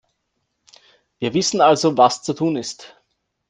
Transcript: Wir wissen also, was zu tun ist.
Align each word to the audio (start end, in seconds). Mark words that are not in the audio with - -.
Wir 1.19 1.35
wissen 1.35 1.61
also, 1.61 1.95
was 1.95 2.23
zu 2.23 2.33
tun 2.33 2.55
ist. 2.55 2.97